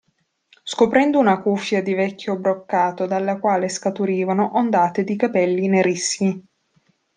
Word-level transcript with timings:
Scoprendo 0.63 1.19
una 1.19 1.39
cuffia 1.43 1.83
di 1.83 1.93
vecchio 1.93 2.35
broccato 2.35 3.05
dalla 3.05 3.37
quale 3.37 3.69
scaturivano 3.69 4.53
ondate 4.57 5.03
di 5.03 5.15
capelli 5.15 5.67
nerissimi. 5.67 6.43